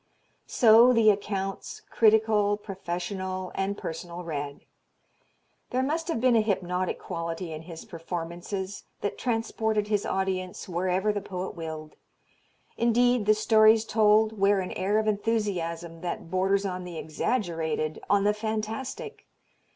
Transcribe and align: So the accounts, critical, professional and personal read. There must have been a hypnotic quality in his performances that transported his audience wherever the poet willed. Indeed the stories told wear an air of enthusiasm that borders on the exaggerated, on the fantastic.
So 0.47 0.93
the 0.93 1.11
accounts, 1.11 1.83
critical, 1.91 2.57
professional 2.57 3.51
and 3.53 3.77
personal 3.77 4.23
read. 4.23 4.61
There 5.69 5.83
must 5.83 6.07
have 6.07 6.19
been 6.19 6.35
a 6.35 6.41
hypnotic 6.41 6.97
quality 6.97 7.53
in 7.53 7.61
his 7.61 7.85
performances 7.85 8.85
that 9.01 9.19
transported 9.19 9.89
his 9.89 10.03
audience 10.03 10.67
wherever 10.67 11.13
the 11.13 11.21
poet 11.21 11.51
willed. 11.55 11.97
Indeed 12.79 13.27
the 13.27 13.35
stories 13.35 13.85
told 13.85 14.39
wear 14.39 14.59
an 14.59 14.71
air 14.71 14.97
of 14.97 15.05
enthusiasm 15.07 16.01
that 16.01 16.31
borders 16.31 16.65
on 16.65 16.83
the 16.83 16.97
exaggerated, 16.97 18.01
on 18.09 18.23
the 18.23 18.33
fantastic. 18.33 19.27